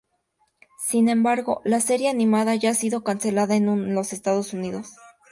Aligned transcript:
Sin 0.83 1.09
embargo, 1.09 1.61
la 1.63 1.79
serie 1.79 2.09
animada 2.09 2.55
ya 2.55 2.71
ha 2.71 2.73
sido 2.73 3.03
cancelada 3.03 3.55
en 3.55 3.93
los 3.93 4.13
Estados 4.13 4.51
Unidos. 4.51 4.93